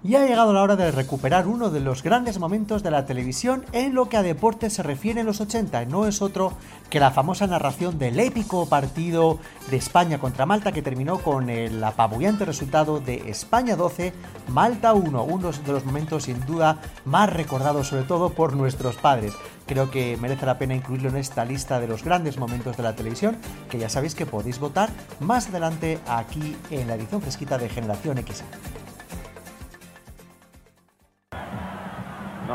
[0.05, 3.63] Y ha llegado la hora de recuperar uno de los grandes momentos de la televisión
[3.71, 6.51] en lo que a deporte se refiere en los 80, y no es otro
[6.89, 9.39] que la famosa narración del épico partido
[9.71, 14.11] de España contra Malta que terminó con el apabullante resultado de España 12,
[14.49, 19.33] Malta 1, uno de los momentos sin duda más recordados sobre todo por nuestros padres.
[19.67, 22.93] Creo que merece la pena incluirlo en esta lista de los grandes momentos de la
[22.93, 23.37] televisión,
[23.69, 24.89] que ya sabéis que podéis votar
[25.21, 28.43] más adelante aquí en la edición fresquita de Generación X.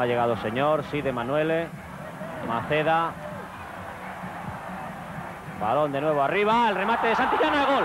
[0.01, 1.67] Ha llegado señor, sí de Manuele.
[2.47, 3.11] Maceda.
[5.61, 7.85] Balón de nuevo arriba, el remate de Santillana, gol.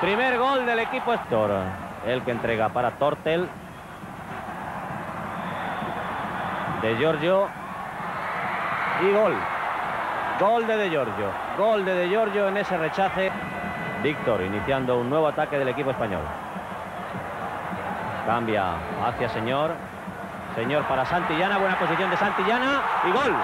[0.00, 1.50] Primer gol del equipo Estor.
[2.06, 3.48] El que entrega para Tortel.
[6.80, 7.48] De Giorgio.
[9.02, 9.34] Y gol.
[10.38, 11.26] Gol de De Giorgio.
[11.58, 13.32] Gol de De Giorgio en ese rechace.
[14.04, 16.22] Víctor iniciando un nuevo ataque del equipo español.
[18.26, 18.74] Cambia
[19.04, 19.72] hacia señor.
[20.54, 23.34] Señor para Santillana, buena posición de Santillana y gol.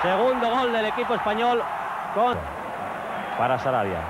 [0.00, 1.62] Segundo gol del equipo español
[2.14, 2.38] con
[3.38, 4.00] para Sarabia.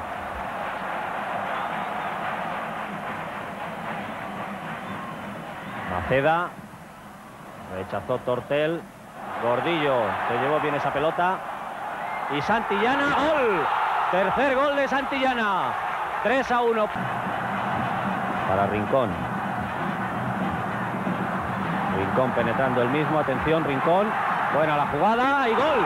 [5.91, 6.49] Maceda
[7.77, 8.81] rechazó Tortel.
[9.43, 11.39] Gordillo se llevó bien esa pelota.
[12.37, 13.67] Y Santillana, gol.
[14.13, 15.73] Tercer gol de Santillana.
[16.23, 16.87] 3 a 1
[18.49, 19.34] para Rincón.
[22.15, 23.19] Rincón penetrando el mismo.
[23.19, 24.07] Atención, Rincón.
[24.55, 25.85] Buena la jugada y gol.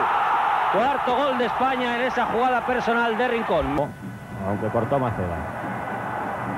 [0.73, 3.65] Cuarto gol de España en esa jugada personal de Rincón.
[4.47, 5.37] Aunque cortó Maceda.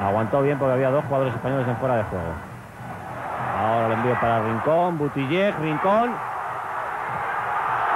[0.06, 2.34] Aguantó bien porque había dos jugadores españoles en fuera de juego.
[3.58, 4.98] Ahora el envío para Rincón.
[4.98, 6.12] Butillec, Rincón.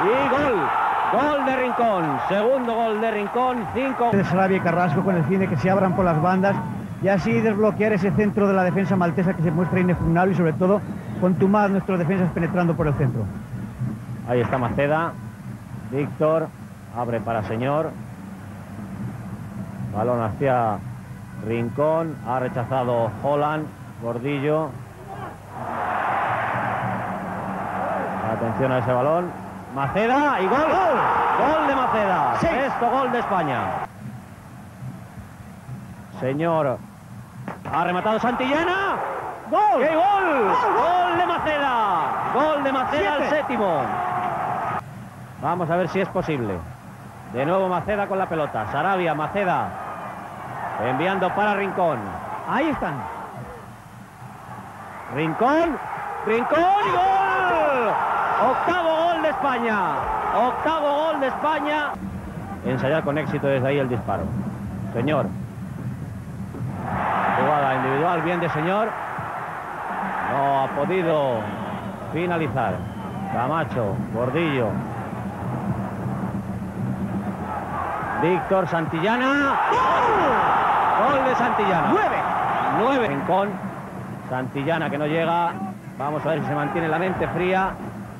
[0.05, 0.55] Y gol.
[1.11, 2.19] Gol de Rincón.
[2.29, 3.67] Segundo gol de Rincón.
[3.73, 4.11] Cinco.
[4.13, 6.55] De Sarabia y Carrasco con el cine que se abran por las bandas
[7.01, 10.53] y así desbloquear ese centro de la defensa maltesa que se muestra inexpugnable y sobre
[10.53, 10.81] todo
[11.19, 13.23] contumaz nuestros defensas penetrando por el centro.
[14.27, 15.13] Ahí está Maceda.
[15.91, 16.47] Víctor
[16.97, 17.91] abre para Señor.
[19.95, 20.77] Balón hacia
[21.45, 22.15] Rincón.
[22.27, 23.65] Ha rechazado Holland.
[24.01, 24.69] Gordillo.
[28.33, 29.31] Atención a ese balón.
[29.75, 30.59] Maceda y gol.
[30.59, 32.35] Gol de Maceda.
[32.39, 33.59] Sexto gol de España.
[36.19, 36.77] Señor.
[37.71, 38.94] Ha rematado Santillana.
[39.49, 39.79] ¡Gol!
[39.79, 40.55] ¡Qué gol!
[40.75, 42.31] ¡Gol de Maceda!
[42.33, 43.81] Gol de Maceda al séptimo.
[45.41, 46.57] Vamos a ver si es posible.
[47.33, 48.65] De nuevo Maceda con la pelota.
[48.71, 49.67] Sarabia, Maceda.
[50.83, 51.99] Enviando para Rincón.
[52.49, 52.95] Ahí están.
[55.15, 55.77] Rincón.
[56.25, 57.93] Rincón y gol.
[58.49, 59.79] Octavo gol de España.
[60.35, 61.91] Octavo gol de España.
[62.65, 64.23] Ensayar con éxito desde ahí el disparo.
[64.93, 65.27] Señor.
[67.39, 68.89] Jugada individual, bien de señor.
[70.75, 71.39] Podido
[72.11, 72.75] finalizar.
[73.33, 74.67] Camacho, Gordillo.
[78.21, 79.55] Víctor Santillana.
[79.71, 81.17] ¡Gol!
[81.17, 81.87] Gol de Santillana.
[81.91, 82.15] ¡Nueve!
[82.79, 83.07] Nueve.
[83.07, 83.49] Rincón.
[84.29, 85.53] Santillana que no llega.
[85.97, 87.71] Vamos a ver si se mantiene la mente fría.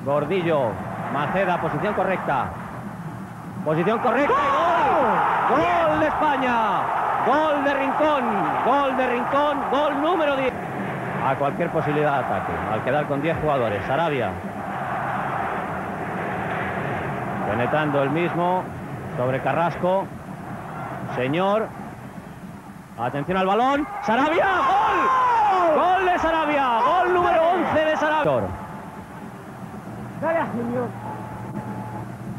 [0.04, 0.70] Gordillo.
[1.12, 2.46] Maceda, posición correcta.
[3.64, 4.34] Posición correcta.
[5.50, 5.58] ¡Gol!
[5.58, 6.80] ¡Gol de España!
[7.26, 8.24] Gol de Rincón.
[8.64, 9.58] Gol de Rincón.
[9.70, 10.65] Gol número 10.
[11.26, 12.52] A cualquier posibilidad de ataque.
[12.72, 13.84] Al quedar con 10 jugadores.
[13.86, 14.30] Sarabia.
[17.50, 18.62] Penetrando el mismo
[19.16, 20.06] sobre Carrasco.
[21.16, 21.66] Señor.
[22.96, 23.88] Atención al balón.
[24.02, 24.46] Sarabia.
[24.46, 25.74] ¡Gol!
[25.74, 26.80] ¡Gol de Sarabia!
[26.86, 28.32] ¡Gol número 11 de Sarabia!
[30.20, 30.88] señor.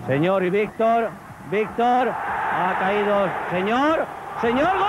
[0.08, 1.10] Señor y Víctor.
[1.52, 2.08] Víctor.
[2.10, 3.28] Ha caído.
[3.52, 4.06] Señor.
[4.40, 4.78] Señor.
[4.78, 4.87] ¡Gol!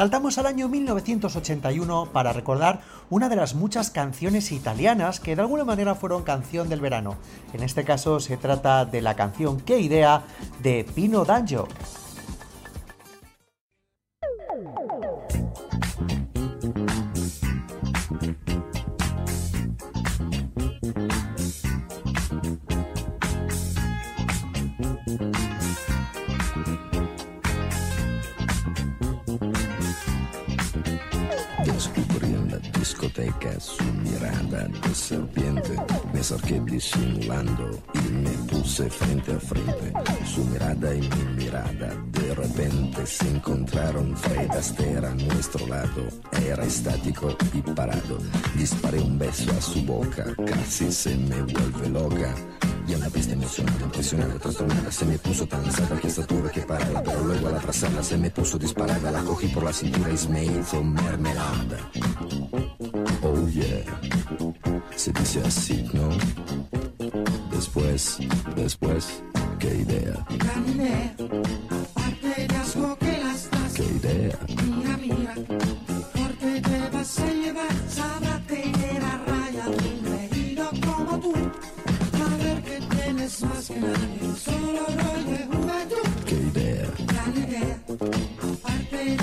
[0.00, 2.80] Saltamos al año 1981 para recordar
[3.10, 7.16] una de las muchas canciones italianas que de alguna manera fueron canción del verano.
[7.52, 10.22] En este caso se trata de la canción Qué idea
[10.62, 11.68] de Pino D'Angio.
[33.58, 35.76] Su mirada de serpiente.
[36.12, 39.92] Me acerqué disimulando y me puse frente a frente.
[40.26, 44.16] Su mirada y mi mirada de repente se encontraron.
[44.16, 46.08] Fred Astaire a nuestro lado.
[46.46, 48.18] Era estático y parado.
[48.56, 50.24] Disparé un beso a su boca.
[50.46, 52.34] Casi se me vuelve loca.
[52.86, 56.62] Y a la vez emocionada, impresionada, trastornada Se me puso tan cerca que tuve que
[56.62, 60.28] pararla Pero luego al abrazarla se me puso disparada La cogí por la cintura y
[60.28, 61.78] me hizo mermelada
[63.60, 63.84] yeah
[64.96, 66.08] Se dice así, ¿no?
[67.50, 68.18] Después,
[68.56, 69.22] después,
[69.58, 71.14] qué idea Gran idea,
[72.60, 73.72] asco que las das.
[73.74, 75.34] Qué idea Mira, mira,
[76.14, 81.32] porque te vas a llevar, sabrá tener a raya un reído como tú.
[81.34, 86.06] A ver que tienes más que nadie, solo rollo de juventud.
[86.26, 87.76] Qué idea, Gran idea,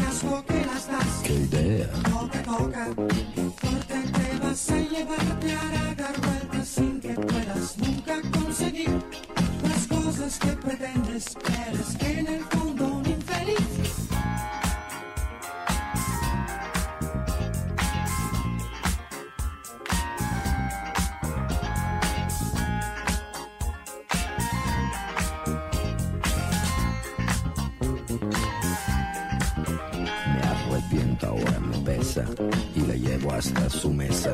[0.09, 1.21] asco que las das.
[1.23, 2.87] qué idea Toca, toca,
[33.37, 34.33] hasta su mesa.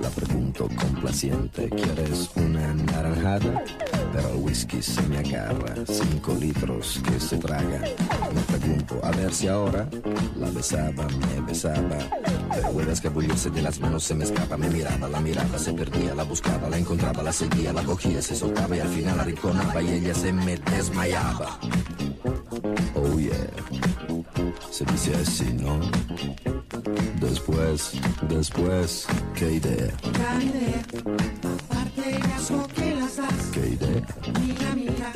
[0.00, 3.64] La pregunto complaciente, ¿quieres una naranjada?
[4.12, 7.80] Pero el whisky se me agarra, cinco litros que se traga.
[8.34, 9.88] Me pregunto, a ver si ahora
[10.36, 11.98] la besaba, me besaba.
[12.54, 16.14] Pero puede escabullirse de las manos, se me escapa, me miraba, la miraba, se perdía,
[16.14, 19.80] la buscaba, la encontraba, la seguía, la cogía, se soltaba y al final la arrinconaba
[19.80, 21.58] y ella se me desmayaba.
[22.94, 23.52] Oh yeah
[24.70, 25.80] se dice así, ¿no?
[27.22, 27.92] Después,
[28.28, 30.82] después, qué idea, Gran idea,
[31.68, 33.46] aparte de asco que las das.
[33.52, 34.02] qué idea,
[34.40, 35.12] Mira, mira,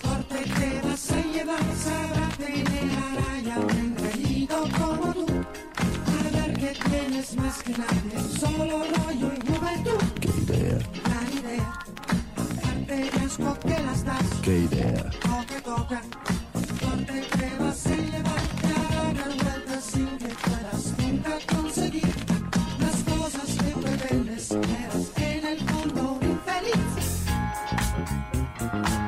[0.00, 5.26] porque te vas a llevar, sabrá tener a raya un engreído como tú.
[6.06, 10.02] A ver que tienes más que nadie, solo rollo y juventud.
[10.20, 11.72] qué idea, Gran idea,
[12.36, 14.26] aparte de asco que las das.
[14.42, 16.23] qué idea, Toca, toca, porque
[28.58, 29.03] qué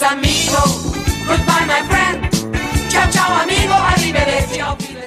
[0.00, 0.62] Amigo,
[1.26, 2.30] goodbye my friend.
[2.88, 4.97] Chao chao amigo, arrivederci.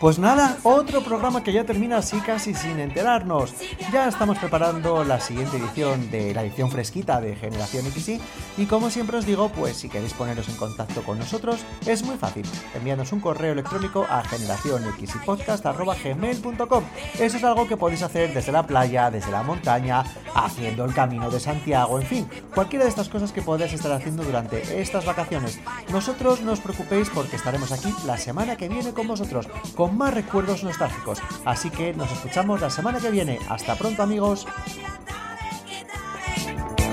[0.00, 3.52] Pues nada, otro programa que ya termina así casi sin enterarnos.
[3.92, 8.18] Ya estamos preparando la siguiente edición de la edición fresquita de Generación XY
[8.56, 12.16] y como siempre os digo, pues si queréis poneros en contacto con nosotros es muy
[12.16, 12.46] fácil.
[12.74, 16.84] Envíanos un correo electrónico a generacionxypodcast.gmail.com
[17.18, 20.02] Eso es algo que podéis hacer desde la playa, desde la montaña,
[20.34, 24.22] haciendo el camino de Santiago, en fin, cualquiera de estas cosas que podáis estar haciendo
[24.22, 25.60] durante estas vacaciones.
[25.92, 29.46] Nosotros no os preocupéis porque estaremos aquí la semana que viene con vosotros,
[29.90, 31.20] más recuerdos nostálgicos.
[31.44, 33.38] Así que nos escuchamos la semana que viene.
[33.48, 34.46] Hasta pronto amigos.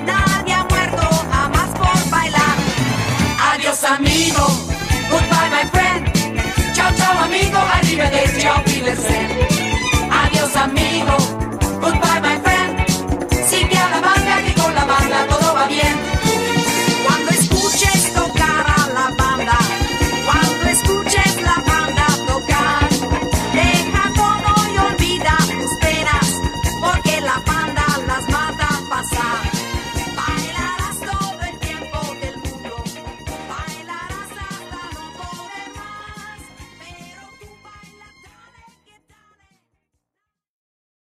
[0.05, 2.57] Nadie ha muerto jamás por bailar.
[3.53, 4.45] Adiós amigo,
[5.09, 6.73] goodbye my friend.
[6.73, 8.47] Chao chao amigo, arrivederci.
[10.09, 11.17] Adiós amigo,